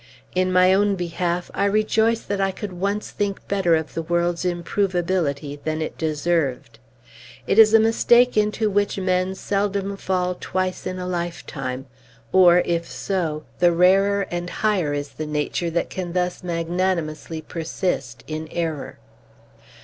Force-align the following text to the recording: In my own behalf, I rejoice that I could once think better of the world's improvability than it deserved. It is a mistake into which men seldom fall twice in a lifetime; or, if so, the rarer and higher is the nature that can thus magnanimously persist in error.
In 0.33 0.51
my 0.51 0.73
own 0.73 0.95
behalf, 0.95 1.51
I 1.53 1.65
rejoice 1.65 2.21
that 2.21 2.41
I 2.41 2.49
could 2.49 2.73
once 2.73 3.11
think 3.11 3.47
better 3.47 3.75
of 3.75 3.93
the 3.93 4.01
world's 4.01 4.43
improvability 4.43 5.57
than 5.63 5.79
it 5.79 5.95
deserved. 5.95 6.79
It 7.45 7.59
is 7.59 7.71
a 7.75 7.79
mistake 7.79 8.35
into 8.35 8.67
which 8.67 8.97
men 8.97 9.35
seldom 9.35 9.95
fall 9.95 10.35
twice 10.39 10.87
in 10.87 10.97
a 10.97 11.05
lifetime; 11.05 11.85
or, 12.31 12.63
if 12.65 12.89
so, 12.89 13.43
the 13.59 13.71
rarer 13.71 14.25
and 14.31 14.49
higher 14.49 14.91
is 14.91 15.09
the 15.09 15.27
nature 15.27 15.69
that 15.69 15.91
can 15.91 16.13
thus 16.13 16.43
magnanimously 16.43 17.43
persist 17.43 18.23
in 18.25 18.47
error. 18.47 18.97